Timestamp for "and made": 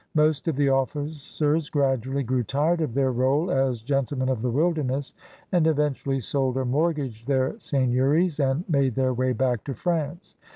8.39-8.95